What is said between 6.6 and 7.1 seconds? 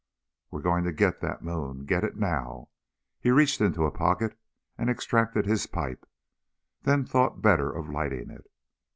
then